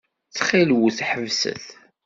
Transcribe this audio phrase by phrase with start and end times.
[0.29, 1.65] Ttxil-wet, ḥebset.